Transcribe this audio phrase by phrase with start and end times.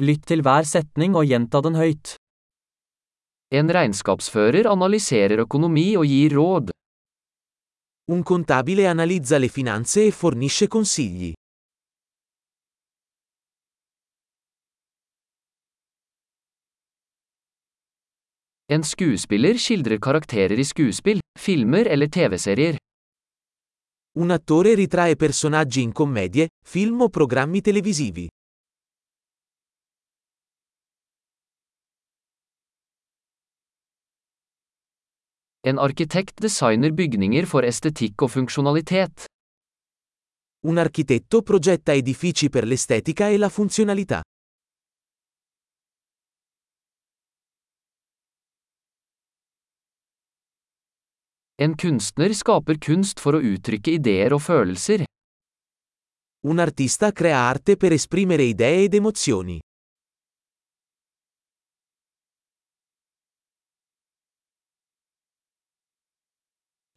[0.00, 2.14] Lytt til hver setning og gjenta den høyt.
[3.52, 6.70] En regnskapsfører analyserer økonomi og gir råd.
[8.08, 11.34] Un contabile analizza le finanze e fornisce consigli.
[18.72, 22.80] En skuespiller skildrer karakterer i skuespill, filmer eller TV-serier.
[24.16, 28.30] Un attore ritrae personaggi in commedie, film o programmi televisivi.
[35.62, 39.26] En arkitekt designer bygninger for estetikk og funksjonalitet.
[40.64, 44.22] Un architetto progetta edifici per l'estetica e la funzionalità.
[51.60, 55.04] En kunstner skaper kunst for å uttrykke ideer og følelser.
[56.48, 59.60] Un artista crea arte per esprimere idee ed emozioni.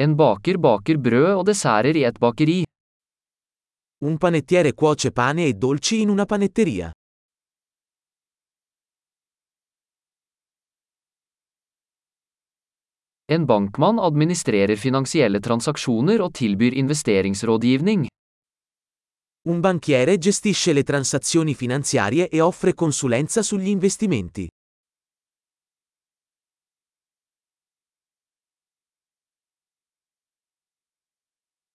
[0.00, 2.62] En baker baker brød og desserter i et bakeri.
[4.08, 6.90] Un panettiere cuoce pane e dolci in una panetteria.
[13.28, 18.06] En bankmann administrerer finansielle transaksjoner og tilbyr investeringsrådgivning.
[19.48, 24.48] Un banchiere gestisce le transazioni finanziarie e offre consulenza sugli investimenti.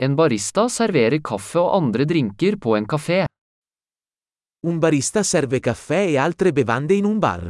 [0.00, 3.24] En barista serverer kaffe og andre drinker på en kafé.
[4.70, 7.42] Un barista serve caffè e altre bevande in un bar.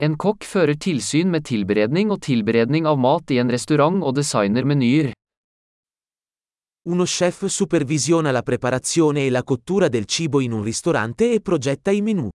[0.00, 4.64] En kokk fører tilsyn med tilberedning og tilberedning av mat i en restaurant og designer
[4.64, 5.12] menyer.
[6.88, 11.90] Uno chef supervisiona la preparazione e la cottura del cibo in un ristorante e progetta
[11.90, 12.30] i menù.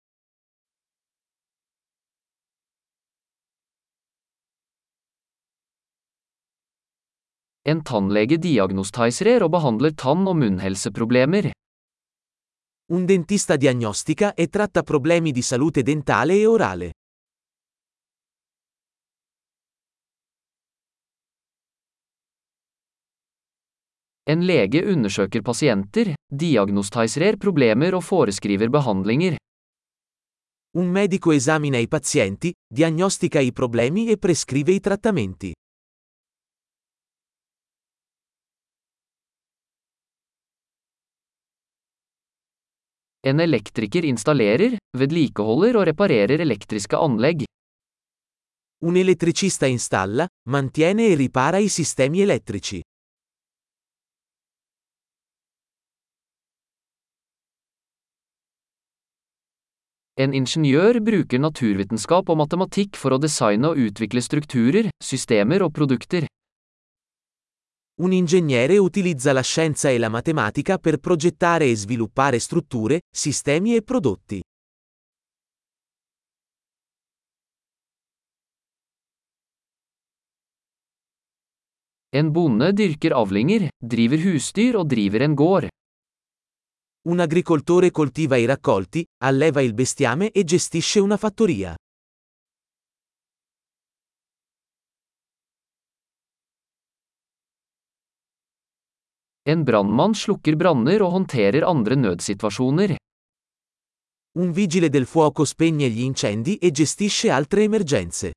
[7.66, 11.54] En tannlege diagnostiserer og behandler tann- og munnhelseproblemer.
[12.92, 16.92] Un dentista diagnostica e tratta problemi di salute dentale e orale.
[24.28, 29.40] En lege undersøker pasienter, diagnostiserer problemer og foreskriver behandlinger.
[30.76, 35.54] Un medico esamina i pazienti, diagnostica i problemi e prescrive i trattamenti.
[43.24, 47.46] En elektriker installerer, vedlikeholder og reparerer elektriske anlegg.
[48.84, 52.82] Un elettricista installa, mantiene e ripara i sistemi elettrici.
[60.20, 66.28] En ingeniør bruker naturvitenskap og matematikk for å designe og utvikle strukturer, systemer og produkter.
[67.96, 73.84] Un ingegnere utilizza la scienza e la matematica per progettare e sviluppare strutture, sistemi e
[73.84, 74.42] prodotti.
[82.10, 85.68] En bonde dyrker avlinger, driver husdyr og driver en gård.
[87.10, 91.76] Un agricoltore coltiva i raccolti, alleva il bestiame e gestisce una fattoria.
[99.46, 102.96] En brannmann slukker branner og håndterer andre nødsituasjoner.
[104.40, 108.32] Un vigile del fuoco spegne gli incendi e gestisce altre emergenze.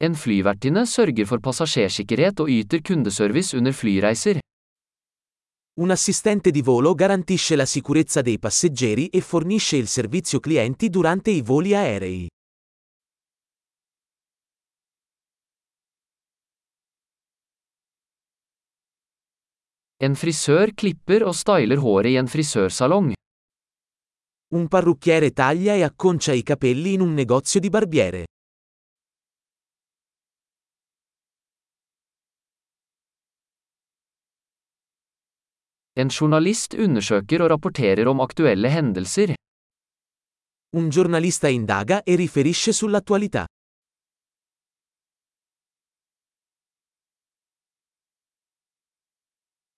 [0.00, 4.40] En flyvertinne sørger for passasjersikkerhet og yter kundeservice under flyreiser.
[5.80, 11.30] Un assistente di volo garantisce la sicurezza dei passeggeri e fornisce il servizio clienti durante
[11.30, 12.26] i voli aerei.
[19.96, 23.14] En frisør klipper og styler håret i en frisørsalong.
[24.52, 28.26] Un parrucchiere taglia e acconcia i capelli in un negozio di barbiere.
[35.96, 39.32] En journalist undersøker og rapporterer om aktuelle hendelser.
[40.76, 43.46] Un giornalista indaga e riferisce sull'attualità.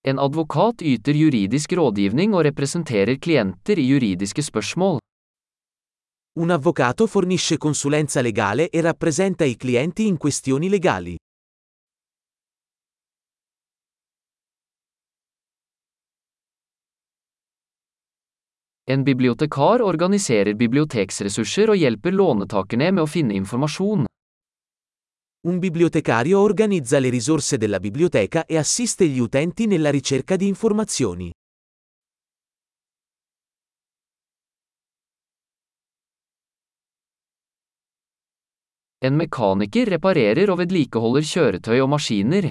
[0.09, 5.03] En advokat yter juridisk rådgivning og representerer klienter i juridiske spørsmål.
[6.41, 11.17] Un avvocato fornisce consulenza legale e rappresenta i clienti in questioni legali.
[18.89, 24.09] En bibliotekar organiserer biblioteksressurser og hjelper låntakerne med å finne informasjon.
[25.40, 31.31] Un bibliotecario organizza le risorse della biblioteca e assiste gli utenti nella ricerca di informazioni.
[38.99, 42.50] En mekaniker reparerer og vedlikeholder kjøretøy og maskiner.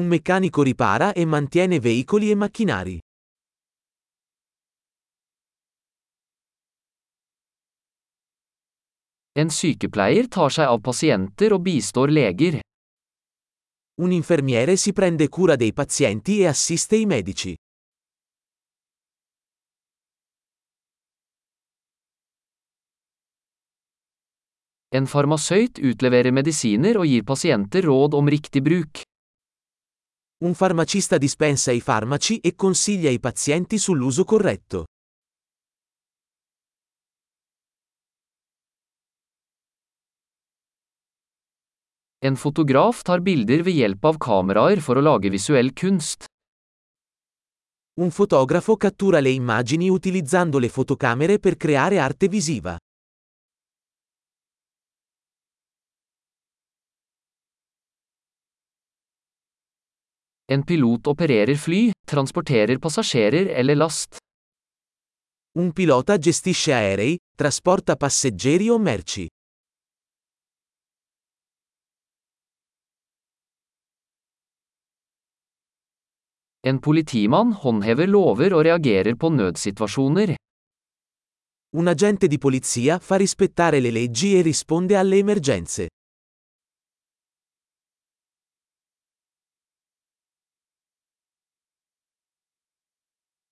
[0.00, 2.98] Un meccanico ripara e mantiene veicoli e macchinari.
[9.36, 12.60] En sykepleier tar seg av pasienter og bistår leger.
[13.98, 17.54] Un infermiere si prende cura dei pazienti e assiste i medici.
[24.94, 29.02] En farmasøyt utleverer medisiner og gir pasienter råd om riktig bruk.
[30.46, 34.84] Un farmacista dispensa i farmaci e consiglia i pazienti sull'uso corretto.
[42.24, 46.24] En fotograf tar bilder ved hjelp av kameraer for å lage visuell kunst.
[48.00, 52.78] Un fotografo cattura le immagini utilizzando le fotocamere per creare arte visiva.
[60.48, 64.16] En pilot opererer fly, transporterer passasjerer eller last.
[65.60, 69.28] Un pilota gestisce aerei, trasporta passeggeri o merci.
[76.66, 80.30] En politimann håndhever lover og reagerer på nødsituasjoner.
[81.76, 85.88] Un agente di polizia fa rispettare le leggi e risponde alle emergenze.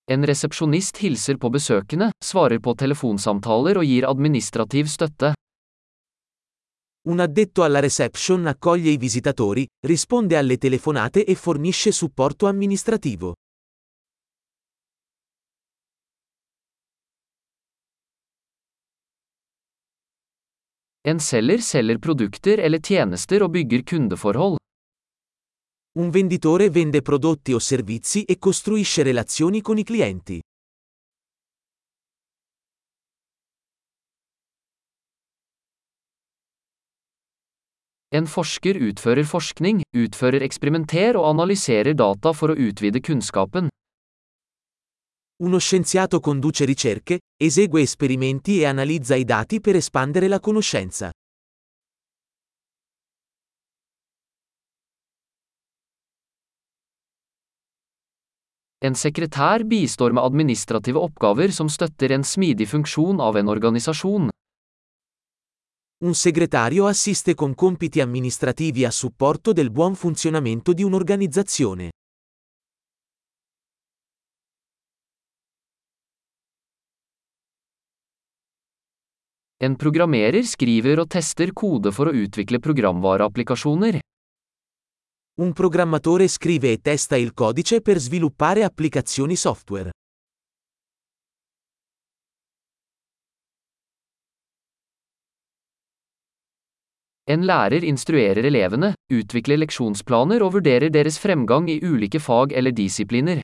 [0.09, 5.35] En resepsjonist hilser på besøkende, svarer på telefonsamtaler og gir administrativ støtte.
[7.05, 13.33] Un addetto alla reception accoglie i visitatori, risponde alle telefonate e fornisce supporto amministrativo.
[21.01, 24.57] En selger selger produkter eller tjenester og bygger kundeforhold.
[25.99, 30.39] Un venditore vende prodotti o servizi e costruisce relazioni con i clienti.
[38.13, 43.71] En forsker utfører forskning, utfører eksperimenter og analyserer data for å utvide kunnskapen.
[45.41, 51.09] Uno scienziato conduce ricerche, esegue esperimenti e analizza i dati per espandere la conoscenza.
[58.83, 64.29] En sekretær bistår med administrative oppgaver som støtter en smidig funksjon av en organisasjon.
[66.03, 71.91] Un segretario assiste con compiti amministrativi a supporto del buon funzionamento di un'organizzazione.
[79.63, 84.01] En programmerer skriver og tester kode for å utvikle programvareapplikasjoner.
[85.39, 90.02] Un programmatore scrive e testa il codice per sviluppare applicazioni software.
[97.25, 103.39] En lærer instruerer elevene, utvikler leksjonsplaner og vurderer deres fremgang i ulike fag eller disipliner.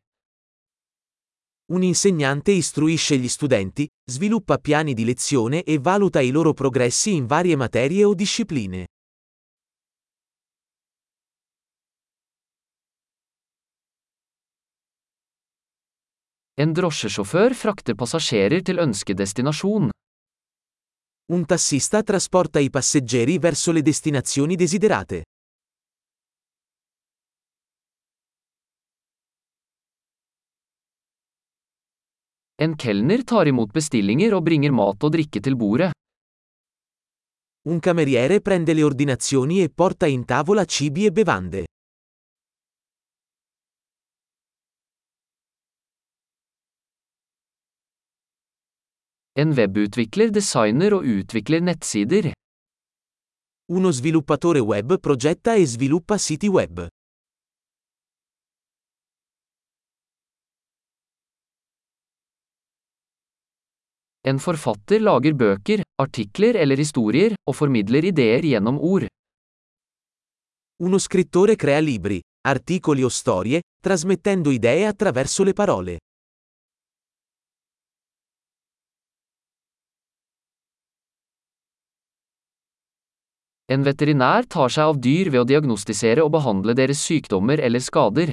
[1.71, 7.27] Un insegnante istruisce gli studenti, sviluppa piani di lezione e valuta i loro progressi in
[7.27, 8.85] varie materie o discipline.
[16.59, 19.93] En drosjesjåfør frakter passasjerer til ønskedestinasjon.
[21.31, 25.25] Un tassista trasporta i passeggeri verso le destinazioni desiderate.
[32.55, 35.91] En kelner tar imot bestillinger og bringer mat og drikke til bordet.
[37.69, 41.65] Un cameriere prende le ordinazioni e porta in tavola cibi e bevande.
[49.39, 52.25] En webutvikler designer og utvikler nettsider.
[53.71, 56.81] Uno sviluppatore web progetta e sviluppa siti web.
[64.27, 69.07] En forfatter lager bøker, artikler eller historier, og formidler ideer gjennom ord.
[70.83, 75.97] Uno scrittore crea libri, articoli o storie, trasmettendo idee attraverso le parole.
[83.69, 88.31] En veterinær tar seg av dyr ved å diagnostisere og behandle deres sykdommer eller skader.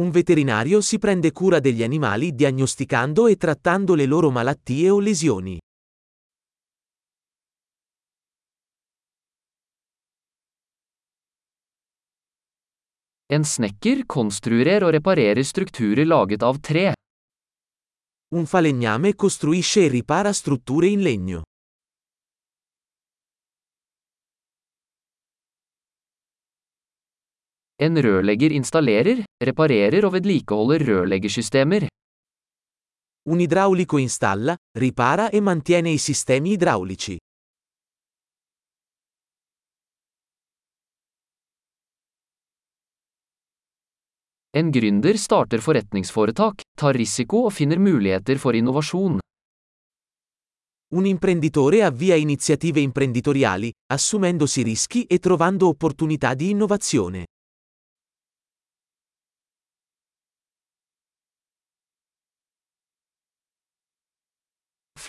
[0.00, 5.58] Un veterinario si prende cura degli animali diagnosticando e trattando le loro malattie o lesioni.
[13.28, 16.88] En snekker konstruerer og reparerer strukturer laget av tre.
[18.32, 21.44] Un falegname costruisce e ripara strutture in legno.
[27.80, 31.86] En rørlegger installerer, reparerer og vedlikeholder rørleggersystemer.
[33.32, 37.16] Un idraulico installa, ripara e mantiene i sistemi idraulici.
[44.52, 49.20] En gründer starter forretningsforetak, tar risiko og finner muligheter for innovasjon.
[50.92, 57.24] Un imprenditore avvia iniziative imprenditoriali, assumendosi rischi e trovando opportunità di innovazione.